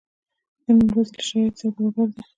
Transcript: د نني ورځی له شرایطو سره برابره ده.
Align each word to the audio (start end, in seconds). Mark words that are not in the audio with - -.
د 0.63 0.65
نني 0.75 0.85
ورځی 0.93 1.13
له 1.17 1.21
شرایطو 1.27 1.57
سره 1.59 1.71
برابره 1.75 2.05
ده. 2.13 2.21